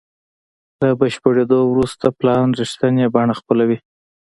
[0.79, 3.77] له بشپړېدو وروسته پلان رښتینې بڼه خپلوي.